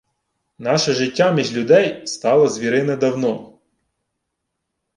[0.57, 3.53] Наше життя між людей стало звірине давно.